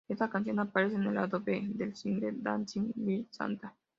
[0.09, 3.75] Está canción aparece en el lado B del single Dancin' with Santa.